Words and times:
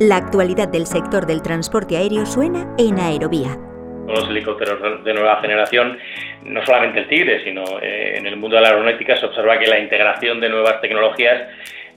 La 0.00 0.16
actualidad 0.16 0.68
del 0.68 0.86
sector 0.86 1.26
del 1.26 1.42
transporte 1.42 1.94
aéreo 1.94 2.24
suena 2.24 2.74
en 2.78 2.98
Aerovía. 2.98 3.58
Los 4.08 4.30
helicópteros 4.30 5.04
de 5.04 5.12
nueva 5.12 5.42
generación, 5.42 5.98
no 6.42 6.64
solamente 6.64 7.00
el 7.00 7.08
Tigre, 7.08 7.44
sino 7.44 7.62
eh, 7.82 8.16
en 8.16 8.26
el 8.26 8.38
mundo 8.38 8.56
de 8.56 8.62
la 8.62 8.68
aeronáutica 8.68 9.14
se 9.16 9.26
observa 9.26 9.58
que 9.58 9.66
la 9.66 9.78
integración 9.78 10.40
de 10.40 10.48
nuevas 10.48 10.80
tecnologías 10.80 11.48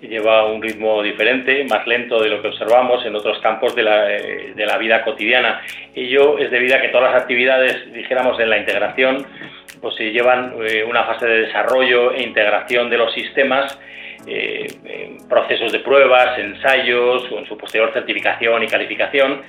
lleva 0.02 0.44
un 0.52 0.62
ritmo 0.62 1.02
diferente, 1.02 1.64
más 1.64 1.88
lento 1.88 2.22
de 2.22 2.28
lo 2.28 2.42
que 2.42 2.50
observamos 2.50 3.06
en 3.06 3.16
otros 3.16 3.40
campos 3.40 3.74
de 3.74 3.84
la, 3.84 4.12
eh, 4.12 4.52
de 4.54 4.66
la 4.66 4.78
vida 4.78 5.02
cotidiana. 5.06 5.62
Ello 5.96 6.38
es 6.40 6.52
debido 6.52 6.76
a 6.76 6.82
que 6.82 6.90
todas 6.90 7.14
las 7.14 7.22
actividades, 7.22 7.90
dijéramos, 7.94 8.38
en 8.38 8.50
la 8.50 8.58
integración, 8.58 9.26
pues 9.80 9.96
se 9.96 10.12
llevan 10.12 10.56
eh, 10.62 10.84
una 10.84 11.06
fase 11.06 11.26
de 11.26 11.42
desarrollo 11.44 12.12
e 12.12 12.24
integración 12.24 12.90
de 12.90 12.98
los 12.98 13.14
sistemas 13.14 13.80
eh, 14.26 15.18
procesos 15.30 15.72
de 15.72 15.80
pruebas, 15.80 16.38
ensayos 16.38 17.32
o 17.32 17.40
en 17.40 17.46
su 17.46 17.58
posterior 17.58 17.92
certificación 17.94 18.64
y 18.64 18.68
calificación 18.68 19.42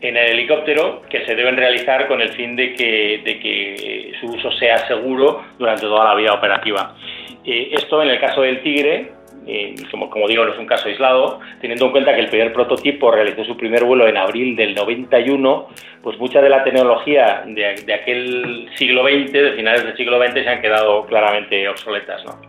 en 0.00 0.16
el 0.16 0.30
helicóptero 0.32 1.02
que 1.08 1.24
se 1.24 1.34
deben 1.34 1.56
realizar 1.56 2.08
con 2.08 2.20
el 2.20 2.30
fin 2.30 2.56
de 2.56 2.74
que, 2.74 3.22
de 3.24 3.38
que 3.38 4.12
su 4.20 4.26
uso 4.26 4.50
sea 4.52 4.78
seguro 4.88 5.42
durante 5.58 5.82
toda 5.82 6.04
la 6.04 6.14
vida 6.14 6.32
operativa. 6.32 6.96
Eh, 7.44 7.70
esto 7.72 8.02
en 8.02 8.10
el 8.10 8.20
caso 8.20 8.42
del 8.42 8.62
Tigre, 8.62 9.12
eh, 9.46 9.74
como, 9.90 10.10
como, 10.10 10.28
digo, 10.28 10.44
no 10.44 10.52
es 10.52 10.58
un 10.58 10.66
caso 10.66 10.88
aislado, 10.88 11.40
teniendo 11.60 11.86
en 11.86 11.92
cuenta 11.92 12.14
que 12.14 12.20
el 12.20 12.28
primer 12.28 12.52
prototipo 12.52 13.10
realizó 13.10 13.44
su 13.44 13.56
primer 13.56 13.84
vuelo 13.84 14.06
en 14.06 14.16
abril 14.16 14.54
del 14.56 14.74
91, 14.74 15.68
pues 16.02 16.18
mucha 16.18 16.40
de 16.40 16.48
la 16.48 16.62
tecnología 16.62 17.42
de, 17.46 17.82
de 17.84 17.94
aquel 17.94 18.68
siglo 18.76 19.04
XX, 19.04 19.32
de 19.32 19.52
finales 19.52 19.84
del 19.84 19.96
siglo 19.96 20.24
XX, 20.24 20.34
se 20.34 20.48
han 20.48 20.60
quedado 20.60 21.06
claramente 21.06 21.68
obsoletas. 21.68 22.24
¿no? 22.24 22.40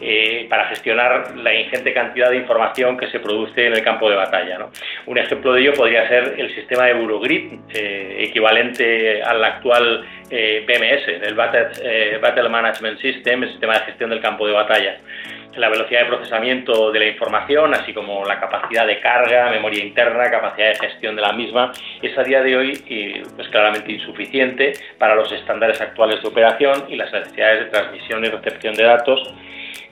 Eh, 0.00 0.46
para 0.48 0.66
gestionar 0.66 1.36
la 1.36 1.54
ingente 1.54 1.92
cantidad 1.92 2.30
de 2.30 2.36
información 2.36 2.96
que 2.96 3.08
se 3.08 3.20
produce 3.20 3.66
en 3.66 3.74
el 3.74 3.82
campo 3.82 4.08
de 4.08 4.16
batalla. 4.16 4.58
¿no? 4.58 4.70
Un 5.06 5.18
ejemplo 5.18 5.52
de 5.52 5.60
ello 5.60 5.72
podría 5.74 6.08
ser 6.08 6.34
el 6.38 6.54
sistema 6.54 6.84
de 6.84 6.92
Eurogrid, 6.92 7.52
eh, 7.74 8.16
equivalente 8.28 9.22
al 9.22 9.44
actual 9.44 10.04
eh, 10.30 10.64
BMS, 10.66 11.26
el 11.26 11.34
Battle, 11.34 12.18
Battle 12.18 12.48
Management 12.48 12.98
System, 13.00 13.42
el 13.42 13.50
sistema 13.50 13.74
de 13.74 13.80
gestión 13.86 14.10
del 14.10 14.20
campo 14.20 14.46
de 14.46 14.52
batalla 14.52 14.96
la 15.56 15.68
velocidad 15.68 16.02
de 16.02 16.06
procesamiento 16.06 16.92
de 16.92 17.00
la 17.00 17.06
información, 17.06 17.74
así 17.74 17.92
como 17.92 18.24
la 18.24 18.38
capacidad 18.38 18.86
de 18.86 19.00
carga, 19.00 19.50
memoria 19.50 19.84
interna, 19.84 20.30
capacidad 20.30 20.68
de 20.68 20.76
gestión 20.76 21.16
de 21.16 21.22
la 21.22 21.32
misma, 21.32 21.72
es 22.00 22.16
a 22.16 22.22
día 22.22 22.40
de 22.40 22.56
hoy 22.56 23.22
pues 23.34 23.48
claramente 23.48 23.92
insuficiente 23.92 24.72
para 24.96 25.14
los 25.14 25.30
estándares 25.32 25.80
actuales 25.80 26.22
de 26.22 26.28
operación 26.28 26.84
y 26.88 26.96
las 26.96 27.12
necesidades 27.12 27.64
de 27.64 27.70
transmisión 27.70 28.24
y 28.24 28.28
recepción 28.28 28.74
de 28.74 28.84
datos 28.84 29.34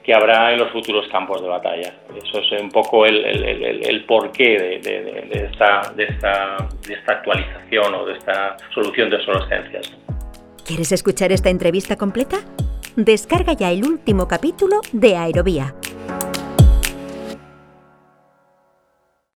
que 0.03 0.13
habrá 0.13 0.53
en 0.53 0.59
los 0.59 0.71
futuros 0.71 1.07
campos 1.11 1.41
de 1.41 1.47
batalla. 1.47 1.93
Eso 2.15 2.39
es 2.39 2.61
un 2.61 2.69
poco 2.69 3.05
el, 3.05 3.23
el, 3.25 4.05
porqué 4.05 4.79
de, 4.83 5.49
esta, 5.51 5.93
de, 5.95 6.03
esta, 6.05 6.57
de 6.87 6.93
esta 6.93 7.11
actualización 7.13 7.93
o 7.95 8.05
de 8.05 8.13
esta 8.13 8.57
solución 8.73 9.09
de 9.09 9.17
obsolescencias. 9.17 9.91
¿Quieres 10.65 10.91
escuchar 10.91 11.31
esta 11.31 11.49
entrevista 11.49 11.95
completa? 11.95 12.37
Descarga 12.95 13.53
ya 13.53 13.71
el 13.71 13.83
último 13.83 14.27
capítulo 14.27 14.81
de 14.91 15.15
Aerovía 15.15 15.73